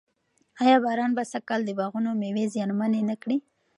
ایا 0.63 0.77
باران 0.85 1.11
به 1.17 1.23
سږ 1.31 1.43
کال 1.49 1.61
د 1.65 1.71
باغونو 1.79 2.11
مېوې 2.21 2.45
زیانمنې 2.53 3.01
نه 3.09 3.15
کړي؟ 3.21 3.37